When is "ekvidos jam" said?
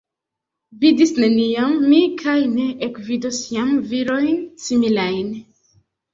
2.89-3.77